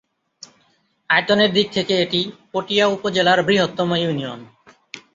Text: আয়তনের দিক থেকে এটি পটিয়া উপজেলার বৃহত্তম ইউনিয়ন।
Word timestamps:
আয়তনের 1.09 1.51
দিক 1.53 1.67
থেকে 1.73 1.93
এটি 2.01 2.21
পটিয়া 2.51 2.85
উপজেলার 2.87 3.39
বৃহত্তম 3.47 3.89
ইউনিয়ন। 3.95 4.39